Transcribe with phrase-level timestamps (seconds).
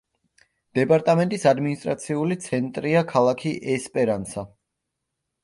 [0.77, 4.47] დეპარტამენტის ადმინისტრაციული ცენტრია ქალაქი ესპერანსა.